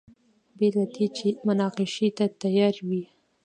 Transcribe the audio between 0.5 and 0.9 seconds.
بې له